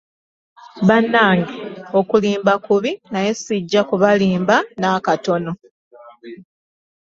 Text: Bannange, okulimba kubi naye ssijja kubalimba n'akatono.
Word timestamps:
Bannange, 0.87 1.55
okulimba 1.99 2.53
kubi 2.65 2.91
naye 3.11 3.31
ssijja 3.37 3.81
kubalimba 3.89 4.55
n'akatono. 4.79 5.51